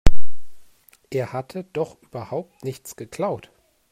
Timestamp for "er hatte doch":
1.11-2.01